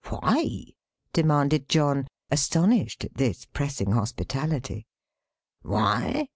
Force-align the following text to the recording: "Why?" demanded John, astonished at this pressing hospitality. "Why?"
"Why?" 0.09 0.65
demanded 1.13 1.69
John, 1.69 2.07
astonished 2.31 3.03
at 3.05 3.13
this 3.13 3.45
pressing 3.45 3.91
hospitality. 3.91 4.87
"Why?" 5.61 6.27